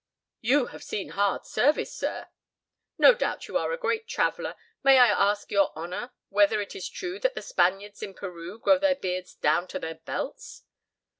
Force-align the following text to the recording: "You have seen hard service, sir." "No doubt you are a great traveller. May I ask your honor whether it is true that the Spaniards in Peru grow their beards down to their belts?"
"You 0.39 0.65
have 0.69 0.81
seen 0.83 1.09
hard 1.09 1.45
service, 1.45 1.93
sir." 1.95 2.29
"No 2.97 3.13
doubt 3.13 3.47
you 3.47 3.55
are 3.59 3.71
a 3.71 3.77
great 3.77 4.07
traveller. 4.07 4.55
May 4.83 4.97
I 4.97 5.05
ask 5.09 5.51
your 5.51 5.71
honor 5.75 6.09
whether 6.29 6.59
it 6.59 6.75
is 6.75 6.89
true 6.89 7.19
that 7.19 7.35
the 7.35 7.41
Spaniards 7.43 8.01
in 8.01 8.15
Peru 8.15 8.57
grow 8.57 8.79
their 8.79 8.95
beards 8.95 9.35
down 9.35 9.67
to 9.67 9.77
their 9.77 9.99
belts?" 10.03 10.63